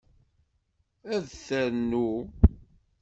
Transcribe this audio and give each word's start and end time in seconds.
Ad 1.13 1.25
ternu? 1.45 2.09